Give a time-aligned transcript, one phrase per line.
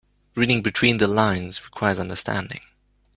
[0.33, 2.61] Reading between the lines requires understanding.